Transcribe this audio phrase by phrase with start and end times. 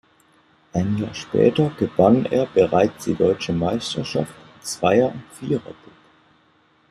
[0.73, 5.75] Ein Jahr später gewann er bereits die deutsche Meisterschaft im Zweier- und Vierer-Bob.